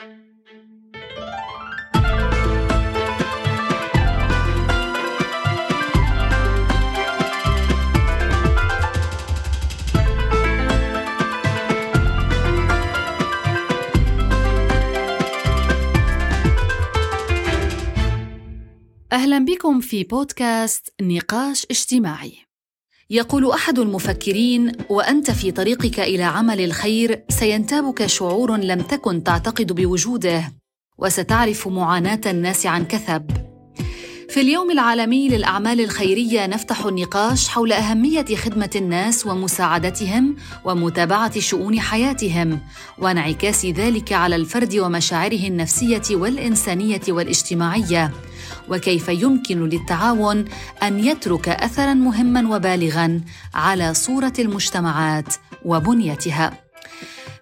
أهلا 0.00 0.14
بكم 19.38 19.80
في 19.80 20.04
بودكاست 20.04 20.94
نقاش 21.00 21.66
اجتماعي. 21.70 22.49
يقول 23.10 23.50
أحد 23.50 23.78
المفكرين: 23.78 24.72
وأنت 24.88 25.30
في 25.30 25.50
طريقك 25.50 26.00
إلى 26.00 26.22
عمل 26.22 26.60
الخير 26.60 27.24
سينتابك 27.28 28.06
شعور 28.06 28.56
لم 28.56 28.80
تكن 28.80 29.22
تعتقد 29.24 29.72
بوجوده، 29.72 30.52
وستعرف 30.98 31.68
معاناة 31.68 32.20
الناس 32.26 32.66
عن 32.66 32.84
كثب. 32.84 33.39
في 34.30 34.40
اليوم 34.40 34.70
العالمي 34.70 35.28
للأعمال 35.28 35.80
الخيرية 35.80 36.46
نفتح 36.46 36.86
النقاش 36.86 37.48
حول 37.48 37.72
أهمية 37.72 38.24
خدمة 38.36 38.70
الناس 38.76 39.26
ومساعدتهم 39.26 40.36
ومتابعة 40.64 41.40
شؤون 41.40 41.80
حياتهم 41.80 42.60
وانعكاس 42.98 43.66
ذلك 43.66 44.12
على 44.12 44.36
الفرد 44.36 44.76
ومشاعره 44.76 45.46
النفسية 45.46 46.02
والإنسانية 46.10 47.00
والاجتماعية. 47.08 48.12
وكيف 48.68 49.08
يمكن 49.08 49.68
للتعاون 49.68 50.44
أن 50.82 51.04
يترك 51.04 51.48
اثرا 51.48 51.94
مهما 51.94 52.56
وبالغا 52.56 53.20
على 53.54 53.94
صورة 53.94 54.32
المجتمعات 54.38 55.34
وبنيتها؟ 55.64 56.69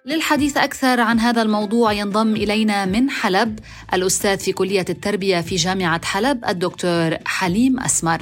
للحديث 0.05 0.57
أكثر 0.57 0.99
عن 0.99 1.19
هذا 1.19 1.41
الموضوع 1.41 1.93
ينضم 1.93 2.35
إلينا 2.35 2.85
من 2.85 3.09
حلب 3.09 3.59
الأستاذ 3.93 4.39
في 4.39 4.51
كلية 4.51 4.85
التربية 4.89 5.41
في 5.41 5.55
جامعة 5.55 6.05
حلب 6.05 6.45
الدكتور 6.45 7.17
حليم 7.25 7.79
أسمر. 7.79 8.21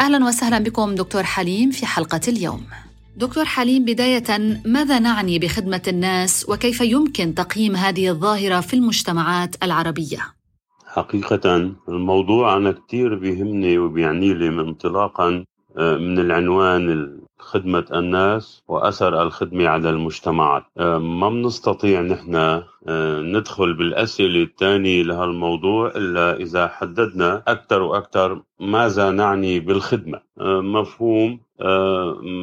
أهلا 0.00 0.24
وسهلا 0.24 0.58
بكم 0.58 0.94
دكتور 0.94 1.22
حليم 1.22 1.70
في 1.70 1.86
حلقة 1.86 2.20
اليوم. 2.28 2.66
دكتور 3.16 3.44
حليم 3.44 3.84
بداية 3.84 4.58
ماذا 4.64 4.98
نعني 4.98 5.38
بخدمة 5.38 5.82
الناس 5.88 6.46
وكيف 6.48 6.80
يمكن 6.80 7.34
تقييم 7.34 7.76
هذه 7.76 8.08
الظاهرة 8.08 8.60
في 8.60 8.74
المجتمعات 8.74 9.56
العربية؟ 9.62 10.18
حقيقة 10.86 11.72
الموضوع 11.88 12.56
أنا 12.56 12.72
كتير 12.72 13.14
بيهمني 13.14 13.78
وبيعني 13.78 14.34
لي 14.34 14.48
انطلاقا 14.48 15.44
آه، 15.78 15.96
من 15.96 16.18
العنوان 16.18 16.90
خدمة 17.42 17.84
الناس 17.94 18.62
وأثر 18.68 19.22
الخدمة 19.22 19.68
على 19.68 19.90
المجتمعات. 19.90 20.64
آه، 20.78 20.98
ما 20.98 21.28
بنستطيع 21.28 22.00
نحن 22.00 22.34
آه، 22.34 23.20
ندخل 23.20 23.74
بالأسئلة 23.74 24.42
الثانية 24.42 25.02
لهالموضوع 25.02 25.86
إلا 25.96 26.36
إذا 26.36 26.68
حددنا 26.68 27.42
أكثر 27.48 27.82
وأكثر 27.82 28.42
ماذا 28.60 29.10
نعني 29.10 29.60
بالخدمة. 29.60 30.20
مفهوم 30.76 31.40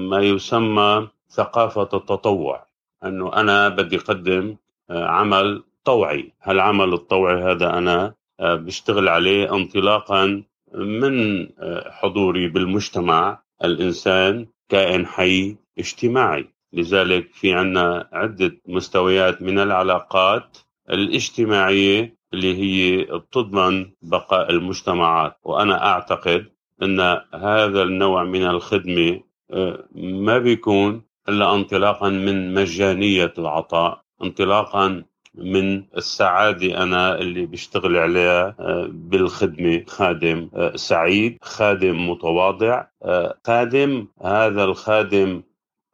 ما 0.09 0.19
يسمى 0.19 1.07
ثقافة 1.29 1.89
التطوع. 1.93 2.67
أنه 3.05 3.33
أنا 3.33 3.69
بدي 3.69 3.97
أقدم 3.97 4.55
عمل 4.89 5.63
طوعي. 5.85 6.33
هالعمل 6.43 6.93
الطوعي 6.93 7.43
هذا 7.43 7.77
أنا 7.77 8.13
آه، 8.39 8.55
بشتغل 8.55 9.07
عليه 9.09 9.55
انطلاقا 9.55 10.43
من 10.73 11.41
آه، 11.59 11.91
حضوري 11.91 12.47
بالمجتمع 12.47 13.39
الإنسان 13.63 14.47
كائن 14.69 15.05
حي 15.07 15.57
اجتماعي. 15.77 16.47
لذلك 16.73 17.33
في 17.33 17.53
عنا 17.53 18.09
عدة 18.13 18.61
مستويات 18.67 19.41
من 19.41 19.59
العلاقات 19.59 20.57
الاجتماعية 20.89 22.17
اللي 22.33 22.55
هي 22.57 23.03
بتضمن 23.17 23.91
بقاء 24.01 24.49
المجتمعات. 24.51 25.37
وأنا 25.43 25.85
أعتقد 25.91 26.45
أن 26.83 26.99
هذا 27.33 27.83
النوع 27.83 28.23
من 28.23 28.43
الخدمة 28.45 29.21
آه، 29.51 29.87
ما 29.95 30.37
بيكون 30.37 31.03
إلا 31.29 31.55
انطلاقا 31.55 32.09
من 32.09 32.53
مجانية 32.53 33.33
العطاء 33.37 34.01
انطلاقا 34.23 35.03
من 35.43 35.83
السعادة 35.97 36.83
أنا 36.83 37.19
اللي 37.19 37.45
بشتغل 37.45 37.97
عليها 37.97 38.55
آه، 38.59 38.89
بالخدمة 38.91 39.83
خادم 39.87 40.49
آه، 40.55 40.75
سعيد 40.75 41.37
خادم 41.41 42.09
متواضع. 42.09 42.85
آه، 43.03 43.37
خادم 43.47 44.07
هذا 44.21 44.63
الخادم 44.63 45.41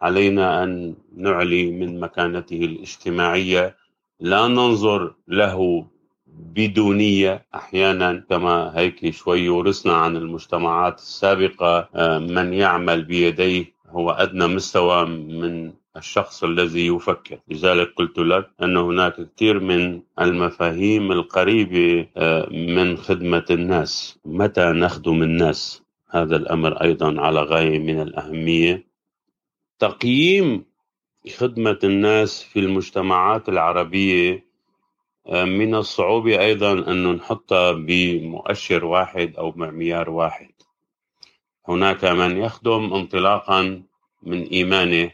علينا 0.02 0.64
أن 0.64 0.96
نعلي 1.16 1.72
من 1.72 2.00
مكانته 2.00 2.56
الاجتماعية. 2.56 3.76
لا 4.20 4.48
ننظر 4.48 5.14
له 5.28 5.86
بدونية 6.28 7.46
أحيانا 7.56 8.24
كما 8.30 8.72
هيك 8.76 9.10
شوي 9.10 9.50
ورثنا 9.50 9.94
عن 9.94 10.16
المجتمعات 10.16 11.00
السابقة 11.00 11.90
من 12.20 12.54
يعمل 12.54 13.04
بيديه 13.04 13.66
هو 13.90 14.12
أدنى 14.12 14.48
مستوى 14.48 15.06
من 15.06 15.72
الشخص 15.98 16.44
الذي 16.44 16.88
يفكر. 16.88 17.40
لذلك 17.48 17.94
قلت 17.96 18.18
لك 18.20 18.52
أن 18.62 18.78
هناك 18.78 19.16
كثير 19.36 19.60
من 19.60 20.02
المفاهيم 20.20 21.12
القريبة 21.12 22.08
آه، 22.18 22.50
من 22.50 22.98
خدمة 22.98 23.46
الناس. 23.50 24.20
متى 24.26 24.66
نخدم 24.66 25.24
الناس؟ 25.24 25.84
هذا 26.10 26.36
الأمر 26.36 26.82
أيضا 26.82 27.22
على 27.22 27.42
غاية 27.42 27.80
من 27.80 28.02
الأهمية. 28.02 28.88
تقييم 29.80 30.66
خدمة 31.38 31.80
الناس 31.84 32.44
في 32.44 32.60
المجتمعات 32.60 33.50
العربية 33.50 34.46
آه، 35.28 35.46
من 35.46 35.76
الصعوبة 35.76 36.40
أيضا 36.40 36.72
أن 36.72 37.12
نحطها 37.16 37.72
بمؤشر 37.72 38.86
واحد 38.86 39.36
أو 39.36 39.54
معيار 39.56 40.10
واحد. 40.10 40.52
هناك 41.68 42.06
من 42.06 42.38
يخدم 42.38 42.94
انطلاقا 42.94 43.84
من 44.24 44.44
إيمانه 44.44 45.12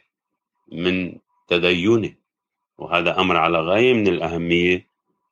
من 0.71 1.17
تدينه. 1.47 2.13
وهذا 2.77 3.19
أمر 3.19 3.37
على 3.37 3.59
غاية 3.59 3.93
من 3.93 4.07
الأهمية 4.07 4.87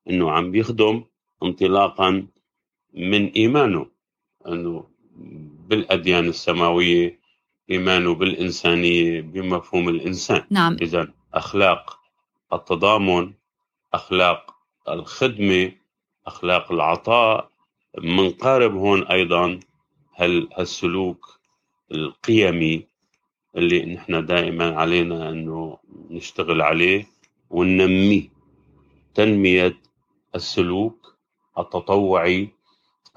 أنه 0.09 0.31
عم 0.31 0.51
بيخدم 0.51 1.03
انطلاقا 1.43 2.27
من 2.93 3.31
إيمانه 3.31 3.85
أنه 4.47 4.87
بالأديان 5.67 6.27
السماوية 6.27 7.19
إيمانه 7.71 8.15
بالإنسانية 8.15 9.21
بمفهوم 9.21 9.89
الإنسان. 9.89 10.43
نعم. 10.49 10.77
إذا 10.81 11.07
أخلاق 11.33 11.99
التضامن 12.53 13.33
أخلاق 13.93 14.55
الخدمة 14.89 15.71
أخلاق 16.27 16.71
العطاء 16.71 17.49
منقارب 17.97 18.75
هون 18.75 19.03
أيضا 19.03 19.59
هل 20.13 20.49
السلوك 20.59 21.39
القيمي 21.91 22.88
اللي 23.55 23.85
نحن 23.85 24.25
دائما 24.25 24.79
علينا 24.79 25.29
إنه 25.29 25.77
نشتغل 26.09 26.61
عليه 26.61 27.05
وننميه 27.49 28.29
تنمية 29.13 29.77
السلوك 30.35 31.15
التطوعي 31.57 32.49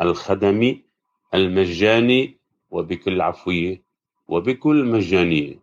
الخدمي 0.00 0.82
المجاني 1.34 2.36
وبكل 2.70 3.20
عفوية 3.20 3.82
وبكل 4.28 4.84
مجانية. 4.84 5.58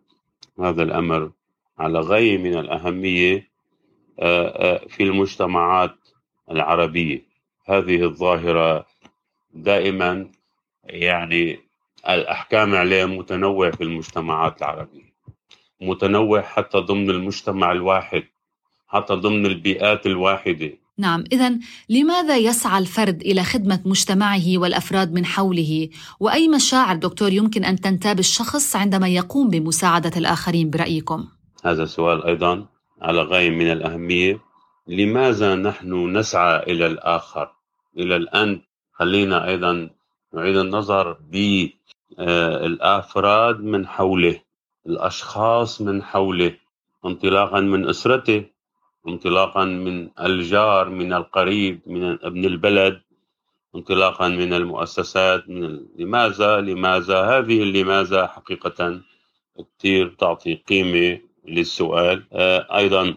هذا 0.60 0.82
الأمر 0.82 1.32
على 1.78 2.00
غاية 2.00 2.38
من 2.38 2.58
الأهمية 2.58 3.50
آه، 4.18 4.48
آه، 4.48 4.86
في 4.88 5.02
المجتمعات 5.02 5.96
العربية. 6.50 7.22
هذه 7.66 8.02
الظاهرة 8.04 8.86
دائما 9.54 10.30
يعني 10.84 11.58
الأحكام 12.08 12.74
عليه 12.74 13.04
متنوع 13.04 13.70
في 13.70 13.84
المجتمعات 13.84 14.58
العربية 14.58 15.10
متنوع 15.80 16.42
حتى 16.42 16.78
ضمن 16.78 17.10
المجتمع 17.10 17.72
الواحد 17.72 18.22
حتى 18.88 19.14
ضمن 19.14 19.46
البيئات 19.46 20.06
الواحدة. 20.06 20.72
نعم 20.98 21.24
إذا 21.32 21.58
لماذا 21.88 22.36
يسعى 22.36 22.78
الفرد 22.78 23.20
إلى 23.20 23.42
خدمة 23.44 23.80
مجتمعه 23.84 24.58
والأفراد 24.58 25.12
من 25.12 25.26
حوله؟ 25.26 25.88
وأي 26.20 26.48
مشاعر 26.48 26.96
دكتور 26.96 27.32
يمكن 27.32 27.64
أن 27.64 27.80
تنتاب 27.80 28.18
الشخص 28.18 28.76
عندما 28.76 29.08
يقوم 29.08 29.50
بمساعدة 29.50 30.12
الآخرين 30.16 30.70
برأيكم؟ 30.70 31.28
هذا 31.64 31.84
سؤال 31.84 32.24
أيضا 32.24 32.66
على 33.02 33.22
غاية 33.22 33.50
من 33.50 33.72
الأهمية. 33.72 34.40
لماذا 34.86 35.54
نحن 35.54 36.16
نسعى 36.16 36.62
إلى 36.62 36.86
الآخر؟ 36.86 37.48
إلى 37.98 38.16
الآن 38.16 38.60
خلينا 38.92 39.48
أيضا 39.48 39.90
نعيد 40.34 40.56
النظر 40.56 41.18
بالافراد 42.18 43.60
من 43.60 43.86
حوله 43.86 44.40
الأشخاص 44.86 45.80
من 45.80 46.02
حوله 46.02 46.56
انطلاقا 47.04 47.60
من 47.60 47.88
أسرته 47.88 48.44
انطلاقا 49.08 49.64
من 49.64 50.10
الجار 50.20 50.88
من 50.88 51.12
القريب 51.12 51.80
من 51.86 52.02
ابن 52.22 52.44
البلد 52.44 53.00
انطلاقا 53.74 54.28
من 54.28 54.52
المؤسسات 54.52 55.48
من 55.48 55.86
لماذا؟ 55.98 56.60
لماذا؟ 56.60 57.18
هذه 57.22 57.62
لماذا 57.62 58.26
حقيقة 58.26 59.00
كثير 59.78 60.08
تعطي 60.18 60.54
قيمة 60.54 61.20
للسؤال. 61.44 62.24
آه، 62.32 62.76
أيضا 62.76 63.16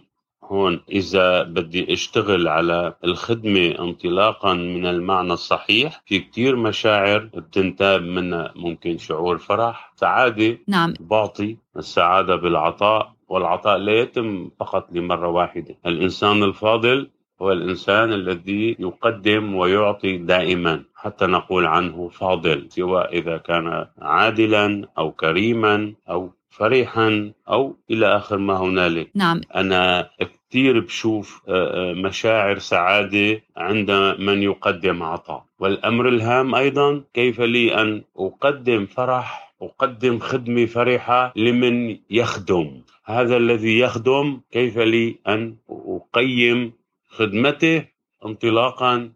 هون 0.51 0.81
إذا 0.92 1.44
بدي 1.44 1.94
أشتغل 1.94 2.48
على 2.48 2.94
الخدمة 3.04 3.75
انطلاقا 3.80 4.54
من 4.54 4.86
المعنى 4.86 5.34
الصحيح 5.34 6.01
في 6.06 6.19
كتير 6.19 6.56
مشاعر 6.56 7.30
بتنتاب 7.36 8.01
منها 8.01 8.51
ممكن 8.56 8.98
شعور 8.98 9.38
فرح 9.38 9.94
سعادة 9.95 10.57
نعم. 10.68 10.94
بعطي 11.00 11.57
السعادة 11.78 12.36
بالعطاء 12.36 13.13
والعطاء 13.28 13.78
لا 13.78 14.00
يتم 14.00 14.50
فقط 14.60 14.88
لمرة 14.92 15.28
واحدة. 15.28 15.75
الإنسان 15.86 16.44
الفاضل 16.44 17.10
هو 17.42 17.51
الإنسان 17.51 18.13
الذي 18.13 18.75
يقدم 18.80 19.56
ويعطي 19.56 20.18
دائما 20.18 20.84
حتى 20.95 21.25
نقول 21.25 21.66
عنه 21.66 22.10
فاضل 22.10 22.68
سواء 22.69 23.18
إذا 23.18 23.38
كان 23.38 23.86
عادلا 24.01 24.88
أو 24.98 25.12
كريما 25.12 25.94
أو 26.10 26.31
فرحا 26.57 27.31
أو 27.50 27.75
إلى 27.91 28.17
آخر 28.17 28.38
ما 28.38 28.57
هنالك. 28.57 29.09
نعم. 29.15 29.41
أنا 29.55 30.09
كثير 30.50 30.79
بشوف 30.79 31.41
آه، 31.47 31.91
آه، 31.91 31.94
مشاعر 31.94 32.57
سعادة 32.57 33.41
عند 33.57 33.91
من 34.19 34.44
يقدم 34.44 35.03
عطاء. 35.03 35.45
والأمر 35.59 36.07
الهام 36.07 36.55
أيضا 36.55 37.03
كيف 37.13 37.41
لي 37.41 37.81
أن 37.81 38.03
أقدم 38.17 38.85
فرح 38.85 39.53
أقدم 39.61 40.19
خدمة 40.19 40.65
فرحة 40.65 41.33
لمن 41.35 41.97
يخدم. 42.09 42.81
هذا 43.06 43.38
الذي 43.38 43.79
يخدم 43.79 44.39
كيف 44.51 44.77
لي 44.77 45.15
أن 45.27 45.56
أقيم 45.69 46.73
خدمته 47.09 47.85
انطلاقا 48.25 49.09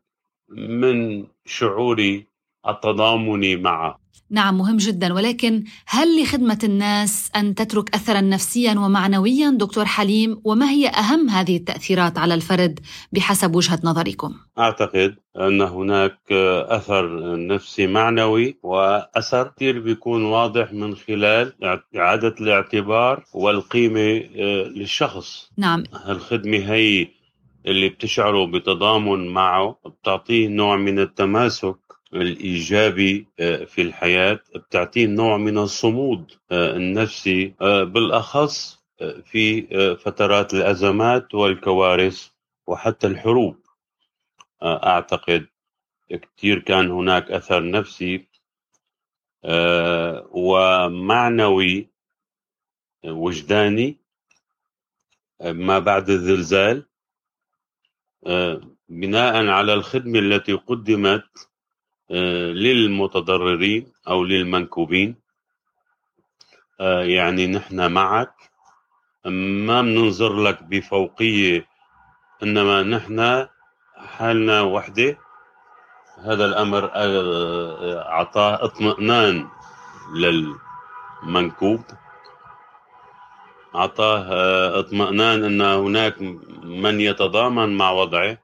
من 0.49 1.25
شعوري 1.45 2.25
التضامني 2.67 3.55
معه. 3.55 4.06
نعم 4.29 4.57
مهم 4.57 4.77
جدا. 4.77 5.13
ولكن 5.13 5.63
هل 5.85 6.21
لخدمة 6.21 6.59
الناس 6.63 7.31
أن 7.35 7.55
تترك 7.55 7.95
أثرا 7.95 8.21
نفسيا 8.21 8.71
ومعنويا 8.71 9.49
دكتور 9.49 9.85
حليم؟ 9.85 10.41
وما 10.43 10.69
هي 10.69 10.87
أهم 10.87 11.29
هذه 11.29 11.57
التأثيرات 11.57 12.17
على 12.17 12.33
الفرد 12.33 12.79
بحسب 13.11 13.55
وجهة 13.55 13.79
نظركم؟ 13.83 14.33
أعتقد 14.59 15.15
أن 15.39 15.61
هناك 15.61 16.19
أثر 16.69 17.07
نفسي 17.47 17.87
معنوي 17.87 18.57
وأثر 18.63 19.51
كثير 19.55 19.79
بيكون 19.79 20.23
واضح 20.25 20.73
من 20.73 20.95
خلال 20.95 21.53
إعادة 21.97 22.35
الاعتبار 22.41 23.23
والقيمة 23.33 23.99
آه، 23.99 24.63
للشخص. 24.63 25.51
نعم. 25.57 25.83
الخدمة 26.09 26.57
هي 26.57 27.07
اللي 27.65 27.89
بتشعروا 27.89 28.47
بتضامن 28.47 29.27
معه 29.27 29.79
بتعطيه 29.85 30.47
نوع 30.47 30.75
من 30.75 30.99
التماسك 30.99 31.75
الإيجابي 32.13 33.27
آه، 33.39 33.63
في 33.63 33.81
الحياة 33.81 34.39
بتعطيه 34.55 35.05
نوع 35.07 35.37
من 35.37 35.57
الصمود 35.57 36.31
آه، 36.51 36.75
النفسي 36.75 37.53
آه، 37.61 37.83
بالأخص 37.83 38.77
في 39.25 39.67
فترات 39.95 40.53
الأزمات 40.53 41.35
والكوارث 41.35 42.29
وحتى 42.67 43.07
الحروب. 43.07 43.57
أعتقد 44.63 45.47
كثير 46.09 46.59
كان 46.59 46.91
هناك 46.91 47.31
أثر 47.31 47.69
نفسي 47.71 48.27
ومعنوي 50.31 51.89
وجداني 53.05 53.97
ما 55.41 55.79
بعد 55.79 56.09
الزلزال. 56.09 56.85
بناء 58.89 59.47
على 59.47 59.73
الخدمة 59.73 60.19
التي 60.19 60.53
قدمت 60.53 61.49
للمتضررين 62.09 63.91
أو 64.07 64.23
للمنكوبين. 64.23 65.15
آه، 66.79 67.03
يعني 67.03 67.47
نحن 67.47 67.91
معك. 67.91 68.33
ما 69.25 69.81
بننظر 69.81 70.33
لك 70.33 70.63
بفوقية 70.63 71.67
إنما 72.43 72.83
نحن 72.83 73.47
حالنا 73.95 74.61
وحدة. 74.61 75.17
هذا 76.17 76.45
الأمر 76.45 76.91
آه، 76.93 78.09
أعطاه 78.09 78.65
اطمئنان 78.65 79.49
للمنكوب. 80.13 81.81
أعطاه 83.75 84.25
اطمئنان 84.79 85.43
أن 85.43 85.61
هناك 85.61 86.21
من 86.63 87.01
يتضامن 87.01 87.77
مع 87.77 87.91
وضعه. 87.91 88.37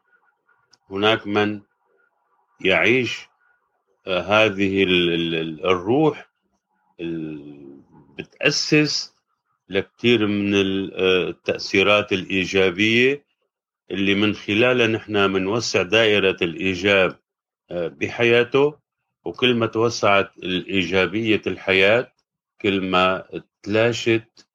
هناك 0.89 1.27
من 1.27 1.61
يعيش 2.61 3.32
هذه 4.07 4.83
الروح 5.63 6.29
بتأسس 8.17 9.13
لكثير 9.69 10.27
من 10.27 10.51
التأثيرات 10.55 12.13
الإيجابية 12.13 13.25
اللي 13.91 14.15
من 14.15 14.33
خلالها 14.35 14.87
نحن 14.87 15.33
بنوسع 15.33 15.81
دائرة 15.81 16.37
الإيجاب 16.41 17.19
آه، 17.71 17.87
بحياته. 17.87 18.83
وكل 19.25 19.55
ما 19.55 19.65
توسعت 19.65 20.37
الإيجابية 20.37 21.41
الحياة 21.47 22.13
كل 22.61 22.81
ما 22.81 23.23
تلاشت 23.63 24.47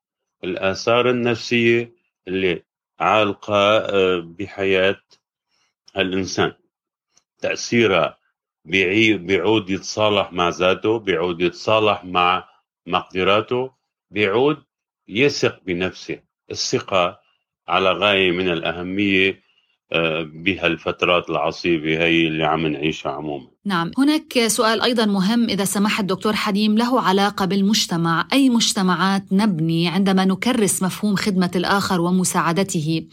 الآثار 0.45 1.11
النفسية 1.11 1.93
اللي 2.29 2.63
عالقة 3.01 3.79
آه، 3.79 4.21
بحياة 4.39 5.01
الإنسان. 5.97 6.53
تأثيرها 7.39 8.19
بيعود 8.69 9.71
يتصالح 9.71 10.33
مع 10.33 10.49
ذاته 10.49 10.99
بيعود 10.99 11.41
يتصالح 11.41 12.05
مع 12.05 12.49
مقدراته 12.87 13.71
بيعود 14.11 14.57
يثق 15.09 15.61
بنفسه. 15.67 16.19
الثقة 16.51 17.19
على 17.69 17.93
غاية 17.93 18.31
من 18.31 18.49
الأهمية 18.49 19.49
آه، 19.93 20.23
بهالفترات 20.23 21.31
العصيبة 21.31 22.05
هي 22.05 22.27
اللي 22.27 22.45
عم 22.45 22.67
نعيشها 22.67 23.13
عموما. 23.13 23.47
نعم. 23.65 23.91
هناك 23.99 24.47
سؤال 24.47 24.83
أيضا 24.83 25.07
مهم 25.07 25.45
إذا 25.49 25.65
سمح 25.65 26.01
الدكتور 26.01 26.33
حليم 26.33 26.79
له 26.79 27.01
علاقة 27.01 27.45
بالمجتمع. 27.45 28.29
أي 28.33 28.51
مجتمعات 28.51 29.25
نبني 29.33 29.89
عندما 29.89 30.25
نكرس 30.25 30.83
مفهوم 30.83 31.17
خدمة 31.17 31.51
الآخر 31.57 32.01
ومساعدته؟ 32.01 33.07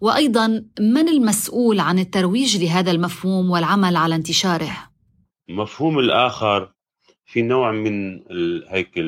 وأيضا 0.00 0.64
من 0.80 1.08
المسؤول 1.08 1.80
عن 1.80 1.98
الترويج 1.98 2.64
لهذا 2.64 2.90
المفهوم 2.90 3.50
والعمل 3.50 3.96
على 3.96 4.14
انتشاره؟ 4.14 4.91
مفهوم 5.48 5.98
الآخر 5.98 6.72
في 7.26 7.42
نوع 7.42 7.72
من 7.72 8.20
هيك 8.68 8.98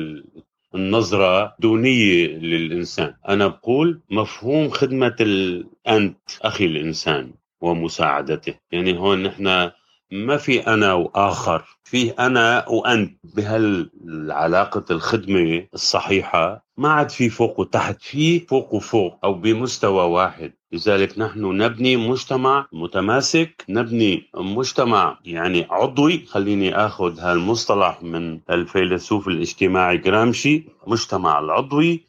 النظرة 0.75 1.55
دونية 1.59 2.27
للإنسان. 2.27 3.13
أنا 3.29 3.47
بقول 3.47 4.01
مفهوم 4.11 4.69
خدمة 4.69 5.15
الأنت 5.19 6.17
أخي 6.41 6.65
الإنسان 6.65 7.33
ومساعدته. 7.61 8.53
يعني 8.71 8.97
هون 8.99 9.23
نحن 9.23 9.71
ما 10.11 10.37
في 10.37 10.59
أنا 10.67 10.93
وآخر 10.93 11.63
في 11.83 12.09
أنا 12.11 12.69
وأنت. 12.69 13.17
بهالعلاقة 13.23 14.85
الخدمة 14.91 15.67
الصحيحة 15.73 16.65
ما 16.77 16.89
عاد 16.89 17.09
في 17.09 17.29
فوق 17.29 17.59
وتحت 17.59 18.01
في 18.01 18.39
فوق 18.39 18.73
وفوق 18.73 19.19
أو 19.23 19.33
بمستوى 19.33 20.03
واحد. 20.05 20.53
لذلك 20.75 21.19
نحن 21.19 21.57
نبني 21.57 21.97
مجتمع 21.97 22.67
متماسك 22.73 23.65
نبني 23.69 24.29
مجتمع 24.35 25.19
يعني 25.25 25.67
عضوي. 25.69 26.25
خليني 26.25 26.75
آخذ 26.75 27.19
هالمصطلح 27.19 28.03
من 28.03 28.39
الفيلسوف 28.49 29.27
الاجتماعي 29.27 29.97
جرامشي 29.97 30.63
مجتمع 30.87 31.39
العضوي 31.39 32.03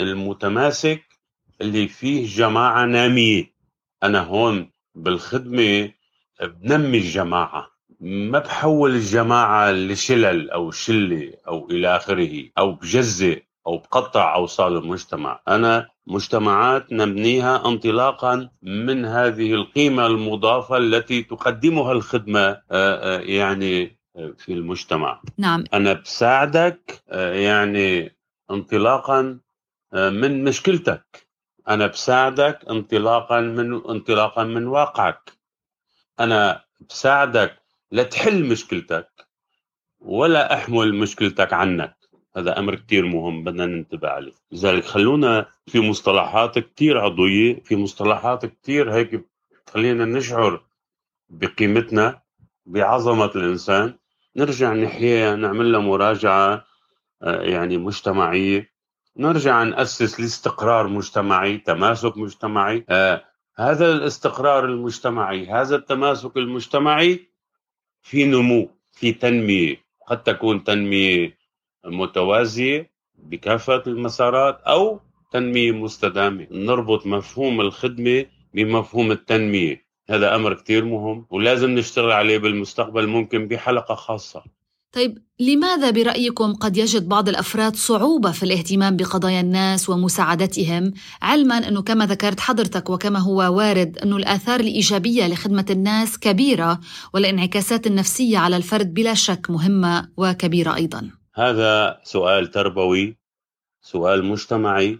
المتماسك 0.00 1.02
اللي 1.60 1.88
فيه 1.88 2.26
جماعة 2.26 2.86
نامية. 2.86 3.52
أنا 4.02 4.20
هون 4.20 4.70
بالخدمة 4.94 5.90
بنمي 6.42 6.98
الجماعة 6.98 7.70
ما 8.00 8.38
بحول 8.38 8.90
الجماعة 8.94 9.72
لشلل 9.72 10.50
أو 10.50 10.70
شلة 10.70 11.32
أو 11.48 11.70
إلى 11.70 11.96
آخره 11.96 12.44
أو 12.58 12.72
بجزء 12.72 13.42
أو 13.66 13.78
بقطع 13.78 14.34
أوصال 14.34 14.76
المجتمع. 14.76 15.40
أنا 15.48 15.91
مجتمعات 16.06 16.92
نبنيها 16.92 17.68
انطلاقا 17.68 18.50
من 18.62 19.04
هذه 19.04 19.54
القيمة 19.54 20.06
المضافة 20.06 20.76
التي 20.76 21.22
تقدمها 21.22 21.92
الخدمة 21.92 22.40
آه، 22.40 22.62
آه، 22.70 23.20
يعني 23.20 23.98
آه، 24.16 24.34
في 24.38 24.52
المجتمع. 24.52 25.20
نعم. 25.38 25.64
أنا 25.74 25.92
بساعدك 25.92 27.02
يعني 27.12 28.16
انطلاقا 28.50 29.38
من 29.92 30.44
مشكلتك. 30.44 31.26
أنا 31.68 31.86
بساعدك 31.86 32.58
انطلاقا 32.70 33.40
من 33.40 33.74
انطلاقا 33.74 34.44
من 34.44 34.66
واقعك. 34.66 35.32
أنا 36.20 36.64
بساعدك 36.88 37.58
لتحل 37.92 38.44
مشكلتك 38.44 39.26
ولا 40.00 40.54
أحمل 40.54 40.94
مشكلتك 40.94 41.52
عنك. 41.52 42.01
هذا 42.36 42.58
أمر 42.58 42.74
كثير 42.74 43.06
مهم 43.06 43.44
بدنا 43.44 43.66
ننتبه 43.66 44.08
عليه. 44.08 44.32
لذلك 44.52 44.84
خلونا 44.84 45.46
في 45.66 45.80
مصطلحات 45.80 46.58
كثير 46.58 46.98
عضوية 46.98 47.60
في 47.62 47.76
مصطلحات 47.76 48.46
كثير 48.46 48.94
هيك 48.94 49.24
خلينا 49.68 50.04
نشعر 50.04 50.64
بقيمتنا 51.28 52.22
بعظمة 52.66 53.30
الإنسان. 53.36 53.94
نرجع 54.36 54.72
نحييها 54.72 55.36
نعمل 55.36 55.72
لها 55.72 55.80
مراجعة 55.80 56.64
آه، 57.22 57.42
يعني 57.42 57.78
مجتمعية. 57.78 58.72
نرجع 59.16 59.62
نأسس 59.62 60.20
لاستقرار 60.20 60.88
مجتمعي 60.88 61.58
تماسك 61.58 62.16
مجتمعي. 62.16 62.84
آه 62.88 63.24
هذا 63.56 63.92
الاستقرار 63.92 64.64
المجتمعي 64.64 65.46
هذا 65.46 65.76
التماسك 65.76 66.36
المجتمعي 66.36 67.28
في 68.02 68.24
نمو 68.24 68.70
في 68.92 69.12
تنمية. 69.12 69.76
قد 70.06 70.22
تكون 70.22 70.64
تنمية 70.64 71.41
متوازية 71.86 72.90
بكافة 73.18 73.82
المسارات 73.86 74.60
أو 74.60 75.00
تنمية 75.32 75.72
مستدامة. 75.72 76.46
نربط 76.50 77.06
مفهوم 77.06 77.60
الخدمة 77.60 78.24
بمفهوم 78.54 79.12
التنمية. 79.12 79.84
هذا 80.10 80.36
أمر 80.36 80.54
كتير 80.54 80.84
مهم 80.84 81.26
ولازم 81.30 81.70
نشتغل 81.70 82.12
عليه 82.12 82.38
بالمستقبل 82.38 83.06
ممكن 83.06 83.48
بحلقة 83.48 83.94
خاصة. 83.94 84.42
طيب 84.92 85.18
لماذا 85.40 85.90
برأيكم 85.90 86.54
قد 86.54 86.76
يجد 86.76 87.08
بعض 87.08 87.28
الأفراد 87.28 87.76
صعوبة 87.76 88.30
في 88.30 88.42
الاهتمام 88.42 88.96
بقضايا 88.96 89.40
الناس 89.40 89.90
ومساعدتهم؟ 89.90 90.92
علما 91.22 91.68
أنه 91.68 91.82
كما 91.82 92.06
ذكرت 92.06 92.40
حضرتك 92.40 92.90
وكما 92.90 93.18
هو 93.18 93.38
وارد 93.56 93.98
أنه 93.98 94.16
الآثار 94.16 94.60
الإيجابية 94.60 95.28
لخدمة 95.28 95.66
الناس 95.70 96.18
كبيرة 96.18 96.80
والانعكاسات 97.14 97.86
النفسية 97.86 98.38
على 98.38 98.56
الفرد 98.56 98.94
بلا 98.94 99.14
شك 99.14 99.50
مهمة 99.50 100.08
وكبيرة 100.16 100.74
أيضا. 100.74 101.10
هذا 101.34 102.00
سؤال 102.02 102.50
تربوي 102.50 103.16
سؤال 103.80 104.24
مجتمعي 104.24 104.98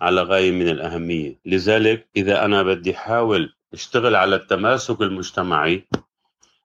على 0.00 0.22
غاية 0.22 0.50
من 0.50 0.68
الأهمية. 0.68 1.40
لذلك 1.46 2.08
إذا 2.16 2.44
أنا 2.44 2.62
بدي 2.62 2.94
حاول 2.94 3.54
أشتغل 3.72 4.16
على 4.16 4.36
التماسك 4.36 5.00
المجتمعي 5.00 5.84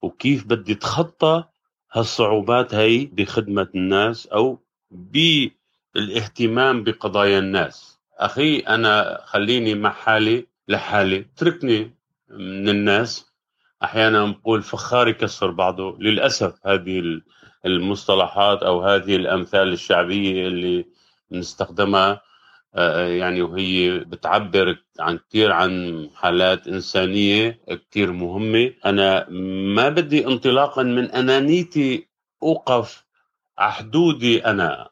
وكيف 0.02 0.46
بدي 0.46 0.74
أتخطى 0.74 1.44
هالصعوبات 1.92 2.76
هي 2.76 3.06
بخدمة 3.06 3.68
الناس 3.76 4.28
أو 4.28 4.60
بالاهتمام 4.92 6.84
بقضايا 6.84 7.40
الناس. 7.40 8.00
أخي 8.18 8.60
أنا 8.60 9.22
خليني 9.26 9.76
مع 9.76 9.92
حالي 9.92 10.48
لحالي. 10.68 11.26
اتركني 11.36 11.92
من 12.30 12.70
الناس. 12.70 13.32
أحيانا 13.84 14.26
نقول 14.26 14.64
فخار 14.64 15.08
يكسر 15.08 15.52
بعضه. 15.52 15.98
للأسف 16.00 16.68
هذه 16.68 17.22
المصطلحات 17.68 18.64
أو 18.64 18.82
هذه 18.82 19.16
الأمثال 19.16 19.74
الشعبية 19.74 20.48
اللي 20.48 20.86
بنستخدمها 21.32 22.22
آه، 22.76 23.08
يعني 23.08 23.42
وهي 23.42 24.00
بتعبر 24.00 24.78
عن 25.00 25.18
كثير 25.18 25.52
عن 25.52 26.10
حالات 26.16 26.68
إنسانية 26.68 27.60
كثير 27.92 28.12
مهمة. 28.12 28.74
أنا 28.86 29.30
ما 29.76 29.90
بدي 29.90 30.28
انطلاقا 30.28 30.84
من 30.84 31.12
أنانيتي 31.12 32.08
أوقف 32.44 33.06
على 33.58 33.72
حدودي 33.72 34.46
أنا. 34.46 34.90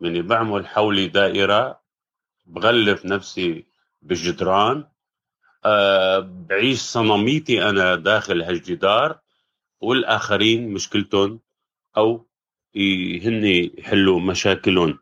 يعني 0.00 0.22
بعمل 0.22 0.66
حولي 0.66 1.06
دائرة 1.06 1.80
بغلف 2.46 3.06
نفسي 3.06 3.66
بالجدران 4.02 4.84
أه 5.64 6.18
بعيش 6.18 6.80
صنميتي 6.80 7.68
أنا 7.68 7.94
داخل 7.94 8.42
هالجدار 8.42 9.18
والآخرين 9.80 10.72
مشكلتهم 10.72 11.40
أو 11.96 12.26
هن 13.24 13.44
يحلوا 13.44 14.20
مشاكلهم. 14.20 14.98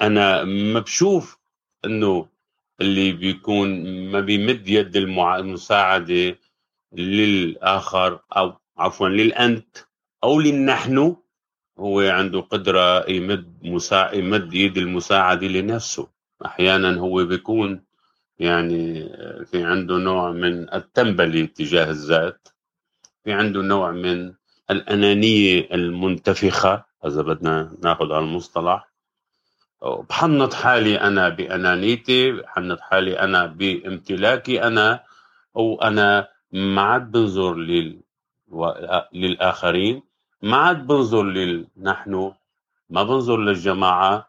أنا 0.00 0.44
ما 0.44 0.80
بشوف 0.80 1.38
إنه 1.84 2.28
اللي 2.80 3.12
بيكون 3.12 3.68
ما 4.10 4.20
بيمد 4.20 4.68
يد 4.68 4.96
المساعدة 4.96 6.38
للآخر 6.92 8.20
أو 8.36 8.54
عفوا 8.78 9.08
للأنت 9.08 9.76
أو 10.24 10.40
للنحن 10.40 11.16
هو 11.78 12.00
عنده 12.00 12.40
قدرة 12.40 13.10
يمد 13.10 13.58
مسا... 13.62 14.10
يمد 14.14 14.54
يد 14.54 14.78
المساعدة 14.78 15.46
لنفسه. 15.46 16.08
أحيانا 16.44 17.00
هو 17.00 17.24
بيكون 17.24 17.84
يعني 18.38 19.08
في 19.44 19.64
عنده 19.64 19.98
نوع 19.98 20.32
من 20.32 20.74
التنبلي 20.74 21.46
تجاه 21.46 21.90
الذات 21.90 22.48
في 23.24 23.32
عنده 23.32 23.62
نوع 23.62 23.90
من 23.90 24.34
الأنانية 24.72 25.68
المنتفخة 25.72 26.84
إذا 27.06 27.22
بدنا 27.22 27.72
نأخذ 27.82 28.12
هالمصطلح. 28.12 28.88
بحنط 30.08 30.54
حالي 30.54 31.00
أنا 31.00 31.28
بأنانيتي 31.28 32.32
بحنط 32.32 32.80
حالي 32.80 33.18
أنا 33.20 33.46
بامتلاكي 33.46 34.62
أنا 34.62 35.02
وأنا 35.54 36.28
ما 36.52 36.82
عاد 36.82 37.10
بنظر 37.10 37.54
لل... 37.54 38.00
للآخرين. 39.12 40.02
ما 40.42 40.56
عاد 40.56 40.86
بنظر 40.86 41.22
لل... 41.22 41.66
نحن. 41.76 42.32
ما 42.90 43.02
بنظر 43.02 43.36
للجماعة. 43.36 44.28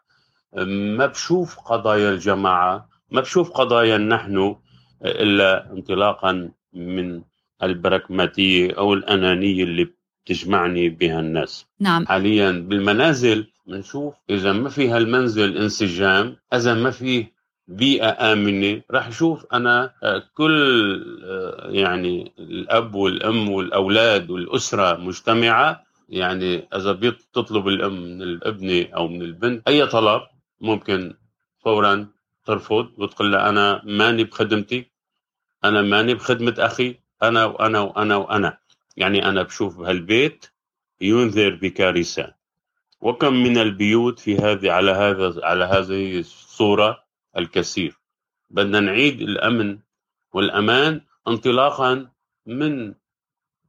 ما 0.96 1.06
بشوف 1.06 1.58
قضايا 1.58 2.10
الجماعة. 2.10 2.88
ما 3.10 3.20
بشوف 3.20 3.50
قضايا 3.50 3.98
نحن 3.98 4.56
إلا 5.04 5.72
انطلاقا 5.72 6.50
من 6.72 7.22
البراكماتيه 7.62 8.72
أو 8.78 8.94
الأنانية 8.94 9.64
اللي 9.64 9.94
بتجمعني 10.24 10.88
بها 10.88 11.20
الناس. 11.20 11.66
نعم. 11.80 12.06
حاليا 12.06 12.50
بالمنازل 12.50 13.46
بنشوف 13.66 14.14
إذا 14.30 14.52
ما 14.52 14.68
في 14.68 14.88
هالمنزل 14.88 15.56
انسجام 15.56 16.36
إذا 16.54 16.74
ما 16.74 16.90
في 16.90 17.26
بيئة 17.68 18.32
آمنة 18.32 18.82
راح 18.90 19.06
أشوف 19.06 19.46
أنا 19.52 19.90
آه، 20.02 20.22
كل 20.34 20.56
آه، 21.24 21.68
يعني 21.70 22.32
الأب 22.38 22.94
والأم 22.94 23.48
والأولاد 23.50 24.30
والأسرة 24.30 24.96
مجتمعة. 24.96 25.84
يعني 26.08 26.68
إذا 26.74 26.92
بتطلب 26.92 27.68
الأم 27.68 27.92
من 27.92 28.22
الابنة 28.22 28.88
أو 28.96 29.08
من 29.08 29.22
البنت 29.22 29.68
أي 29.68 29.86
طلب 29.86 30.22
ممكن 30.60 31.14
فورا 31.64 32.06
ترفض 32.46 32.88
وتقول 32.98 33.32
لها 33.32 33.48
أنا 33.48 33.82
ماني 33.84 34.24
بخدمتي 34.24 34.86
أنا 35.64 35.82
ماني 35.82 36.14
بخدمة 36.14 36.54
أخي 36.58 36.96
أنا 37.22 37.44
وأنا 37.44 37.80
وأنا 37.80 38.16
وأنا. 38.16 38.58
يعني 38.96 39.28
أنا 39.28 39.42
بشوف 39.42 39.78
بهالبيت 39.78 40.46
ينذر 41.00 41.54
بكارثة. 41.54 42.34
وكم 43.00 43.34
من 43.34 43.58
البيوت 43.58 44.18
في 44.18 44.38
هذه 44.38 44.72
على 44.72 44.90
هذا 44.90 45.40
على 45.44 45.64
هذه 45.64 46.18
الصورة 46.18 47.04
الكثير. 47.36 47.98
بدنا 48.50 48.80
نعيد 48.80 49.20
الأمن 49.20 49.78
والأمان 50.32 51.00
انطلاقا 51.28 52.08
من 52.46 52.94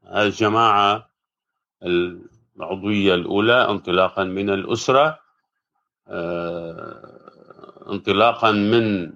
الجماعة 0.05 1.09
العضوية 1.83 3.15
الأولى 3.15 3.69
انطلاقا 3.69 4.23
من 4.23 4.49
الأسرة 4.49 5.19
آه، 6.07 7.25
انطلاقا 7.89 8.51
من 8.51 9.13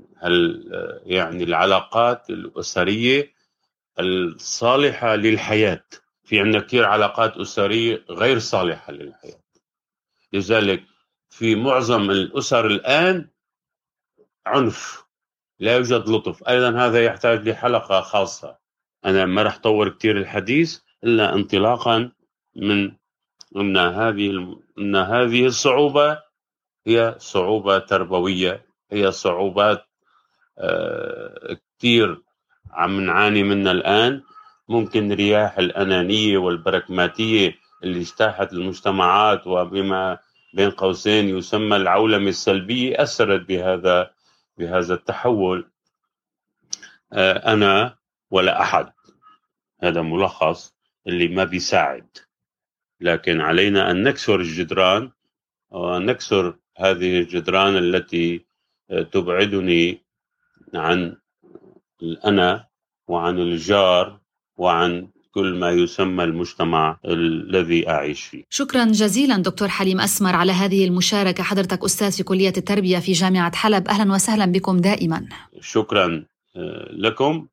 يعني 1.06 1.44
العلاقات 1.44 2.30
الأسرية. 2.30 3.34
الصالحة 4.00 5.16
للحياة. 5.16 5.84
في 6.24 6.40
عندنا 6.40 6.64
كثير 6.64 6.86
علاقات 6.86 7.38
أسرية 7.38 8.06
غير 8.10 8.40
صالحة 8.40 8.94
للحياة. 8.94 9.44
لذلك 10.34 10.84
في 11.30 11.56
معظم 11.56 12.12
الأسر 12.12 12.66
الآن 12.66 13.30
عنف 14.46 15.06
لا 15.60 15.76
يوجد 15.76 16.10
لطف. 16.10 16.48
أيضا 16.48 16.86
هذا 16.86 17.06
يحتاج 17.06 17.50
لحلقة 17.50 18.02
خاصة. 18.02 18.58
أنا 19.06 19.26
ما 19.26 19.44
رح 19.44 19.58
طور 19.58 19.90
كثير 19.90 20.18
الحديث 20.18 20.80
إلا 21.04 21.34
انطلاقا 21.34 22.12
من 22.56 22.92
أن 23.56 23.78
هذه 23.78 24.58
أن 24.78 24.96
هذه 24.96 25.46
الصعوبة 25.46 26.20
هي 26.88 27.16
صعوبة 27.18 27.80
تربوية 27.80 28.66
هي 28.92 29.12
صعوبات 29.12 29.86
آه، 30.58 31.58
كثير 31.80 32.22
عم 32.72 33.00
نعاني 33.02 33.44
منها 33.44 33.72
الآن. 33.72 34.22
ممكن 34.70 35.12
رياح 35.12 35.58
الأنانية 35.58 36.38
والبراكماتية 36.38 37.56
اللي 37.84 38.02
اجتاحت 38.02 38.54
المجتمعات 38.54 39.48
وبما 39.48 40.18
بين 40.54 40.72
قوسين 40.72 41.38
يسمى 41.38 41.76
العولمة 41.76 42.30
السلبية 42.30 43.04
أثرت 43.04 43.48
بهذا 43.48 44.12
بهذا 44.58 44.94
التحول. 44.94 45.70
آه، 47.14 47.54
أنا 47.54 47.98
ولا 48.32 48.62
أحد. 48.62 48.92
هذا 49.84 50.02
ملخص 50.02 50.74
اللي 51.08 51.28
ما 51.28 51.44
بيساعد. 51.44 52.08
لكن 53.02 53.42
علينا 53.42 53.92
أن 53.92 54.04
نكسر 54.04 54.36
الجدران 54.40 55.12
ونكسر 55.70 56.56
هذه 56.78 57.20
الجدران 57.20 57.78
التي 57.78 58.46
آه، 58.92 59.02
تبعدني 59.02 60.02
عن 60.76 61.18
الأنا 62.02 62.66
وعن 63.08 63.40
الجار 63.40 64.20
وعن 64.58 65.08
كل 65.32 65.60
ما 65.60 65.72
يسمى 65.72 66.24
المجتمع 66.24 66.98
الذي 67.06 67.90
أعيش 67.90 68.24
فيه. 68.24 68.44
شكرا 68.50 68.86
جزيلا 68.86 69.38
دكتور 69.38 69.68
حليم 69.68 70.00
أسمر 70.02 70.36
على 70.36 70.52
هذه 70.52 70.86
المشاركة. 70.86 71.44
حضرتك 71.44 71.84
أستاذ 71.84 72.12
في 72.12 72.24
كلية 72.24 72.54
التربية 72.58 73.00
في 73.00 73.12
جامعة 73.12 73.56
حلب. 73.56 73.88
أهلا 73.88 74.14
وسهلا 74.14 74.46
بكم 74.46 74.78
دائما. 74.78 75.28
شكرا 75.62 76.26
آه، 76.56 76.92
لكم 76.92 77.48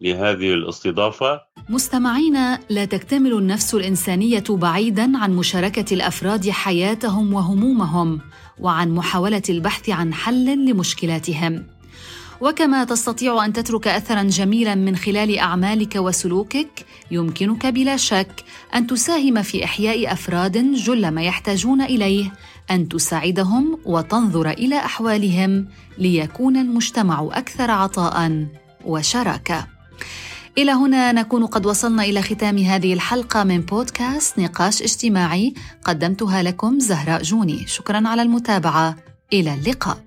لهذه 0.00 0.54
الاستضافة. 0.54 1.40
مستمعينا 1.68 2.60
لا 2.70 2.84
تكتمل 2.84 3.32
النفس 3.32 3.74
الإنسانية 3.74 4.44
بعيداً 4.50 5.18
عن 5.18 5.32
مشاركة 5.32 5.94
الأفراد 5.94 6.50
حياتهم 6.50 7.34
وهمومهم 7.34 8.20
وعن 8.60 8.90
محاولة 8.90 9.42
البحث 9.48 9.90
عن 9.90 10.14
حل 10.14 10.70
لمشكلاتهم. 10.70 11.66
وكما 12.40 12.84
تستطيع 12.84 13.44
أن 13.44 13.52
تترك 13.52 13.88
اثرا 13.88 14.22
جميلا 14.22 14.74
من 14.74 14.96
خلال 14.96 15.38
أعمالك 15.38 15.96
وسلوكك 15.96 16.86
يمكنك 17.10 17.66
بلا 17.66 17.96
شك 17.96 18.44
أن 18.74 18.86
تساهم 18.86 19.42
في 19.42 19.64
إحياء 19.64 20.12
أفراد 20.12 20.72
جل 20.72 21.10
ما 21.10 21.22
يحتاجون 21.22 21.82
إليه 21.82 22.32
أن 22.70 22.88
تساعدهم 22.88 23.78
وتنظر 23.84 24.50
إلى 24.50 24.76
أحوالهم 24.76 25.68
ليكون 25.98 26.56
المجتمع 26.56 27.28
أكثر 27.32 27.70
عطاء 27.70 28.46
وشراكة. 28.84 29.66
إلى 30.58 30.72
هنا 30.72 31.12
نكون 31.12 31.46
قد 31.46 31.66
وصلنا 31.66 32.02
إلى 32.02 32.22
ختام 32.22 32.58
هذه 32.58 32.92
الحلقة 32.92 33.44
من 33.44 33.60
بودكاست 33.60 34.38
نقاش 34.38 34.82
اجتماعي. 34.82 35.54
قدمتها 35.84 36.42
لكم 36.42 36.78
زهراء 36.78 37.22
جوني. 37.22 37.66
شكرا 37.66 38.08
على 38.08 38.22
المتابعة. 38.22 38.96
إلى 39.32 39.54
اللقاء. 39.54 39.98